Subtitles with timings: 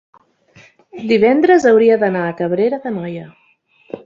[1.11, 3.29] divendres hauria d'anar a Cabrera d'Anoia.